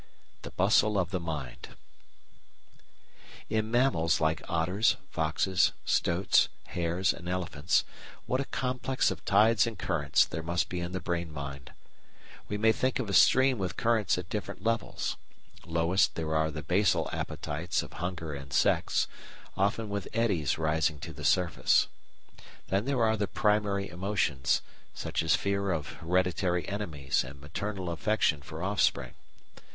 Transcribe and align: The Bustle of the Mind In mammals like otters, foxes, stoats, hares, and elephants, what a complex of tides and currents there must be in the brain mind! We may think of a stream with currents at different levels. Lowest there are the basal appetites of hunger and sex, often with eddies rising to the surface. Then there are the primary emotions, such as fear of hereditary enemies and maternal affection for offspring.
The 0.41 0.49
Bustle 0.49 0.97
of 0.97 1.11
the 1.11 1.19
Mind 1.19 1.77
In 3.51 3.69
mammals 3.69 4.19
like 4.19 4.41
otters, 4.49 4.97
foxes, 5.11 5.73
stoats, 5.85 6.49
hares, 6.69 7.13
and 7.13 7.29
elephants, 7.29 7.85
what 8.25 8.39
a 8.41 8.45
complex 8.45 9.11
of 9.11 9.23
tides 9.25 9.67
and 9.67 9.77
currents 9.77 10.25
there 10.25 10.41
must 10.41 10.69
be 10.69 10.79
in 10.79 10.91
the 10.93 10.99
brain 10.99 11.31
mind! 11.31 11.71
We 12.47 12.57
may 12.57 12.71
think 12.71 12.97
of 12.97 13.11
a 13.11 13.13
stream 13.13 13.59
with 13.59 13.77
currents 13.77 14.17
at 14.17 14.27
different 14.27 14.63
levels. 14.63 15.17
Lowest 15.67 16.15
there 16.15 16.33
are 16.35 16.49
the 16.49 16.63
basal 16.63 17.07
appetites 17.13 17.83
of 17.83 17.93
hunger 17.93 18.33
and 18.33 18.51
sex, 18.51 19.07
often 19.55 19.87
with 19.87 20.07
eddies 20.15 20.57
rising 20.57 20.97
to 21.01 21.13
the 21.13 21.23
surface. 21.23 21.85
Then 22.69 22.85
there 22.85 23.03
are 23.03 23.17
the 23.17 23.27
primary 23.27 23.87
emotions, 23.87 24.63
such 24.95 25.21
as 25.21 25.35
fear 25.35 25.69
of 25.71 25.89
hereditary 26.01 26.67
enemies 26.67 27.23
and 27.23 27.39
maternal 27.39 27.91
affection 27.91 28.41
for 28.41 28.63
offspring. 28.63 29.13